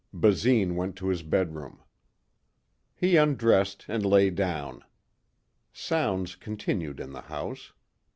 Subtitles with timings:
[0.15, 1.83] Basine went to his bedroom.
[2.95, 4.83] He undressed and lay down.
[5.71, 7.71] Sounds continued in the house.